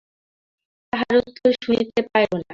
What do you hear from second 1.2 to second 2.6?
উত্তর শুনিতে পাইল না।